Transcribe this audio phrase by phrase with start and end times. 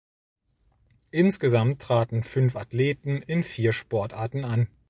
[1.11, 4.67] Insgesamt traten fünf Athleten in vier Sportarten an.